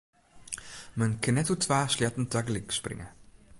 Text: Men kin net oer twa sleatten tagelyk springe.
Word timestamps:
Men 0.99 1.13
kin 1.23 1.35
net 1.39 1.51
oer 1.53 1.61
twa 1.65 1.79
sleatten 1.93 2.29
tagelyk 2.33 2.69
springe. 2.79 3.07